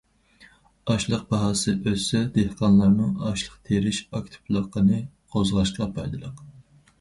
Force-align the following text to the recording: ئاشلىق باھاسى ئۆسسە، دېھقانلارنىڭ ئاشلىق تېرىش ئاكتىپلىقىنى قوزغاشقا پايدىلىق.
ئاشلىق 0.93 1.25
باھاسى 1.33 1.73
ئۆسسە، 1.91 2.21
دېھقانلارنىڭ 2.37 3.11
ئاشلىق 3.27 3.59
تېرىش 3.69 4.01
ئاكتىپلىقىنى 4.15 4.99
قوزغاشقا 5.37 5.91
پايدىلىق. 6.01 6.45